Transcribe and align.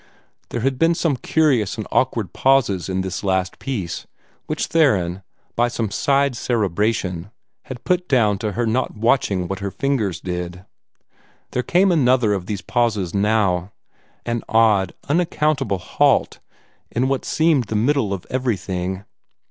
There 0.49 0.61
had 0.61 0.79
been 0.79 0.95
some 0.95 1.15
curious 1.15 1.77
and 1.77 1.85
awkward 1.91 2.33
pauses 2.33 2.89
in 2.89 3.01
this 3.01 3.23
last 3.23 3.59
piece, 3.59 4.07
which 4.47 4.65
Theron, 4.65 5.21
by 5.55 5.67
some 5.67 5.91
side 5.91 6.35
cerebration, 6.35 7.29
had 7.65 7.83
put 7.83 8.07
down 8.09 8.39
to 8.39 8.53
her 8.53 8.65
not 8.65 8.95
watching 8.97 9.47
what 9.47 9.59
her 9.59 9.69
fingers 9.69 10.19
did. 10.19 10.65
There 11.51 11.61
came 11.61 11.91
another 11.91 12.33
of 12.33 12.47
these 12.47 12.63
pauses 12.63 13.13
now 13.13 13.73
an 14.25 14.41
odd, 14.49 14.95
unaccountable 15.07 15.77
halt 15.77 16.39
in 16.89 17.07
what 17.07 17.23
seemed 17.23 17.65
the 17.65 17.75
middle 17.75 18.11
of 18.11 18.25
everything. 18.31 19.05